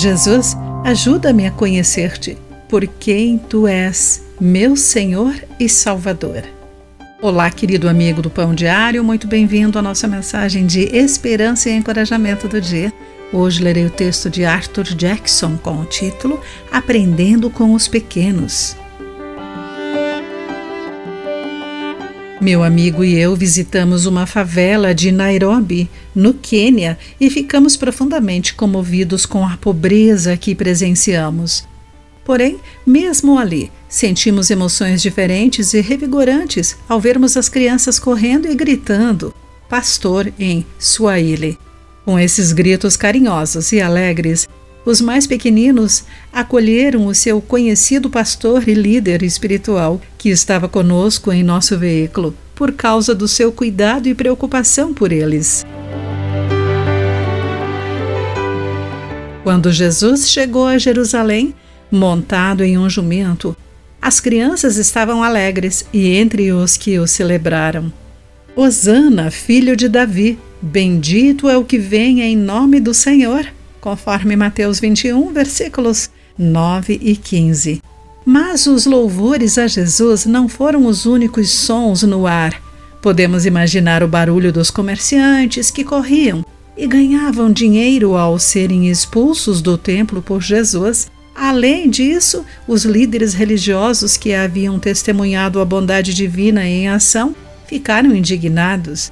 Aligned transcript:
Jesus, 0.00 0.56
ajuda-me 0.82 1.46
a 1.46 1.50
conhecer-te, 1.50 2.38
por 2.70 2.86
quem 2.86 3.36
tu 3.36 3.66
és, 3.66 4.22
meu 4.40 4.74
Senhor 4.74 5.34
e 5.58 5.68
Salvador. 5.68 6.42
Olá, 7.20 7.50
querido 7.50 7.86
amigo 7.86 8.22
do 8.22 8.30
Pão 8.30 8.54
Diário, 8.54 9.04
muito 9.04 9.26
bem-vindo 9.26 9.78
à 9.78 9.82
nossa 9.82 10.08
mensagem 10.08 10.64
de 10.64 10.84
esperança 10.96 11.68
e 11.68 11.74
encorajamento 11.74 12.48
do 12.48 12.62
dia. 12.62 12.90
Hoje 13.30 13.62
lerei 13.62 13.84
o 13.84 13.90
texto 13.90 14.30
de 14.30 14.42
Arthur 14.42 14.84
Jackson 14.84 15.58
com 15.58 15.82
o 15.82 15.84
título 15.84 16.40
Aprendendo 16.72 17.50
com 17.50 17.74
os 17.74 17.86
Pequenos. 17.86 18.74
Meu 22.40 22.62
amigo 22.64 23.04
e 23.04 23.18
eu 23.18 23.36
visitamos 23.36 24.06
uma 24.06 24.24
favela 24.24 24.94
de 24.94 25.12
Nairobi, 25.12 25.90
no 26.14 26.32
Quênia, 26.32 26.98
e 27.20 27.28
ficamos 27.28 27.76
profundamente 27.76 28.54
comovidos 28.54 29.26
com 29.26 29.46
a 29.46 29.58
pobreza 29.58 30.34
que 30.38 30.54
presenciamos. 30.54 31.68
Porém, 32.24 32.58
mesmo 32.86 33.38
ali, 33.38 33.70
sentimos 33.90 34.48
emoções 34.48 35.02
diferentes 35.02 35.74
e 35.74 35.82
revigorantes 35.82 36.78
ao 36.88 36.98
vermos 36.98 37.36
as 37.36 37.50
crianças 37.50 37.98
correndo 37.98 38.50
e 38.50 38.54
gritando 38.54 39.34
pastor 39.68 40.32
em 40.38 40.64
Swahili. 40.78 41.58
Com 42.06 42.18
esses 42.18 42.52
gritos 42.52 42.96
carinhosos 42.96 43.70
e 43.70 43.82
alegres, 43.82 44.48
os 44.84 45.00
mais 45.00 45.26
pequeninos 45.26 46.04
acolheram 46.32 47.06
o 47.06 47.14
seu 47.14 47.40
conhecido 47.40 48.08
pastor 48.08 48.66
e 48.68 48.74
líder 48.74 49.22
espiritual, 49.22 50.00
que 50.16 50.30
estava 50.30 50.68
conosco 50.68 51.32
em 51.32 51.42
nosso 51.42 51.78
veículo, 51.78 52.34
por 52.54 52.72
causa 52.72 53.14
do 53.14 53.28
seu 53.28 53.52
cuidado 53.52 54.08
e 54.08 54.14
preocupação 54.14 54.94
por 54.94 55.12
eles. 55.12 55.64
Quando 59.42 59.72
Jesus 59.72 60.30
chegou 60.30 60.66
a 60.66 60.78
Jerusalém, 60.78 61.54
montado 61.90 62.62
em 62.62 62.78
um 62.78 62.88
jumento, 62.88 63.56
as 64.00 64.20
crianças 64.20 64.76
estavam 64.76 65.22
alegres 65.22 65.84
e 65.92 66.14
entre 66.14 66.52
os 66.52 66.76
que 66.76 66.98
o 66.98 67.06
celebraram. 67.06 67.92
Hosana, 68.56 69.30
filho 69.30 69.76
de 69.76 69.88
Davi, 69.88 70.38
bendito 70.60 71.48
é 71.48 71.56
o 71.56 71.64
que 71.64 71.78
vem 71.78 72.22
em 72.22 72.36
nome 72.36 72.80
do 72.80 72.94
Senhor 72.94 73.46
conforme 73.80 74.36
Mateus 74.36 74.78
21, 74.78 75.32
versículos 75.32 76.10
9 76.38 76.98
e 77.00 77.16
15. 77.16 77.82
Mas 78.24 78.66
os 78.66 78.86
louvores 78.86 79.58
a 79.58 79.66
Jesus 79.66 80.26
não 80.26 80.48
foram 80.48 80.86
os 80.86 81.06
únicos 81.06 81.50
sons 81.50 82.02
no 82.02 82.26
ar. 82.26 82.60
Podemos 83.00 83.46
imaginar 83.46 84.02
o 84.02 84.08
barulho 84.08 84.52
dos 84.52 84.70
comerciantes 84.70 85.70
que 85.70 85.82
corriam 85.82 86.44
e 86.76 86.86
ganhavam 86.86 87.50
dinheiro 87.50 88.16
ao 88.16 88.38
serem 88.38 88.88
expulsos 88.90 89.62
do 89.62 89.76
templo 89.78 90.20
por 90.20 90.42
Jesus. 90.42 91.10
Além 91.34 91.88
disso, 91.88 92.44
os 92.68 92.84
líderes 92.84 93.32
religiosos 93.32 94.16
que 94.16 94.34
haviam 94.34 94.78
testemunhado 94.78 95.60
a 95.60 95.64
bondade 95.64 96.12
divina 96.12 96.66
em 96.66 96.88
ação 96.88 97.34
ficaram 97.66 98.14
indignados 98.14 99.10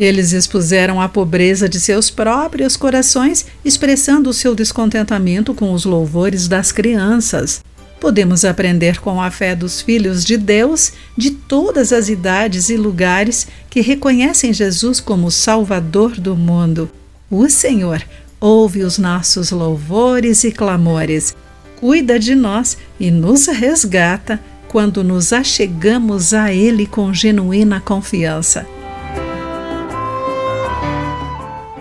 eles 0.00 0.32
expuseram 0.32 0.98
a 0.98 1.10
pobreza 1.10 1.68
de 1.68 1.78
seus 1.78 2.08
próprios 2.08 2.74
corações, 2.74 3.44
expressando 3.62 4.30
o 4.30 4.32
seu 4.32 4.54
descontentamento 4.54 5.52
com 5.52 5.74
os 5.74 5.84
louvores 5.84 6.48
das 6.48 6.72
crianças. 6.72 7.62
Podemos 8.00 8.46
aprender 8.46 8.98
com 8.98 9.20
a 9.20 9.30
fé 9.30 9.54
dos 9.54 9.82
filhos 9.82 10.24
de 10.24 10.38
Deus 10.38 10.94
de 11.18 11.32
todas 11.32 11.92
as 11.92 12.08
idades 12.08 12.70
e 12.70 12.78
lugares 12.78 13.46
que 13.68 13.82
reconhecem 13.82 14.54
Jesus 14.54 15.00
como 15.00 15.30
Salvador 15.30 16.18
do 16.18 16.34
mundo. 16.34 16.90
O 17.30 17.46
Senhor 17.50 18.02
ouve 18.40 18.82
os 18.82 18.96
nossos 18.96 19.50
louvores 19.50 20.44
e 20.44 20.50
clamores, 20.50 21.36
cuida 21.78 22.18
de 22.18 22.34
nós 22.34 22.78
e 22.98 23.10
nos 23.10 23.48
resgata 23.48 24.40
quando 24.66 25.04
nos 25.04 25.30
achegamos 25.30 26.32
a 26.32 26.50
Ele 26.50 26.86
com 26.86 27.12
genuína 27.12 27.82
confiança. 27.82 28.66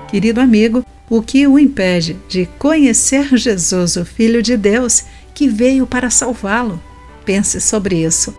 Querido 0.10 0.42
amigo, 0.42 0.84
o 1.10 1.22
que 1.22 1.46
o 1.48 1.60
impede 1.60 2.18
de 2.28 2.48
conhecer 2.58 3.38
Jesus, 3.38 3.96
o 3.96 4.06
Filho 4.06 4.42
de 4.42 4.58
Deus, 4.58 5.04
que 5.34 5.48
veio 5.48 5.86
para 5.86 6.10
salvá-lo? 6.10 6.82
Pense 7.26 7.62
sobre 7.62 8.04
isso. 8.04 8.36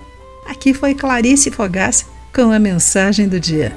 Aqui 0.47 0.75
foi 0.75 0.95
Clarice 0.95 1.51
Fogaça 1.51 2.07
com 2.35 2.51
a 2.51 2.59
mensagem 2.59 3.29
do 3.29 3.39
dia. 3.39 3.73